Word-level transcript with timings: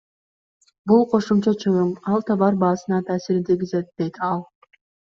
Бул 0.91 1.05
кошумча 1.11 1.53
чыгым, 1.61 1.93
ал 2.15 2.27
товар 2.33 2.59
баасына 2.65 3.03
таасирин 3.07 3.47
тийгизет,— 3.51 3.93
дейт 3.97 4.15
ал. 4.35 4.47